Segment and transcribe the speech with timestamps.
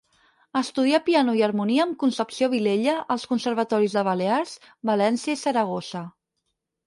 [0.59, 4.55] Estudià piano i harmonia amb Concepció Vilella als conservatoris de Balears,
[4.91, 6.03] València i Saragossa.